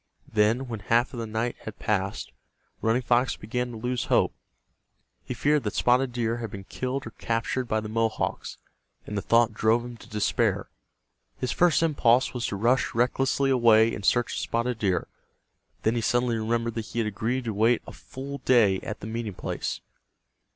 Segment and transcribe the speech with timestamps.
[0.33, 2.31] Then, when half of the night had passed,
[2.81, 4.33] Running Fox began to lose hope.
[5.23, 8.57] He feared that Spotted Deer had been killed or captured by the Mohawks,
[9.05, 10.71] and the thought drove him to despair.
[11.37, 15.07] His first impulse was to rush recklessly away in search of Spotted Deer.
[15.83, 19.05] Then he suddenly remembered that he had agreed to wait a full day at the
[19.07, 19.81] meeting place.